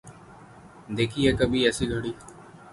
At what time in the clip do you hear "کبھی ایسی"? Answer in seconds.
1.39-1.85